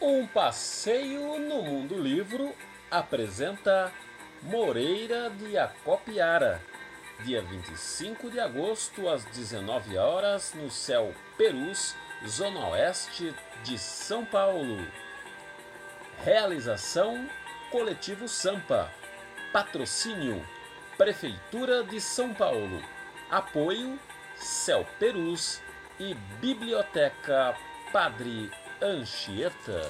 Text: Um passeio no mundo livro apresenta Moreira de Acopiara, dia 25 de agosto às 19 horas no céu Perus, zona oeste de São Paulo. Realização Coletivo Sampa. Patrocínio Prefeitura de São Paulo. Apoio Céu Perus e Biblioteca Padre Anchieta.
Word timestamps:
Um 0.00 0.26
passeio 0.26 1.38
no 1.38 1.62
mundo 1.62 1.98
livro 1.98 2.52
apresenta 2.90 3.92
Moreira 4.42 5.30
de 5.30 5.56
Acopiara, 5.56 6.60
dia 7.24 7.40
25 7.40 8.28
de 8.28 8.40
agosto 8.40 9.08
às 9.08 9.24
19 9.26 9.96
horas 9.96 10.52
no 10.54 10.68
céu 10.68 11.14
Perus, 11.38 11.94
zona 12.26 12.68
oeste 12.70 13.34
de 13.62 13.78
São 13.78 14.24
Paulo. 14.24 14.84
Realização 16.24 17.28
Coletivo 17.70 18.28
Sampa. 18.28 18.90
Patrocínio 19.52 20.44
Prefeitura 20.98 21.84
de 21.84 22.00
São 22.00 22.34
Paulo. 22.34 22.82
Apoio 23.30 23.98
Céu 24.34 24.84
Perus 24.98 25.62
e 25.98 26.14
Biblioteca 26.40 27.56
Padre 27.92 28.50
Anchieta. 28.84 29.80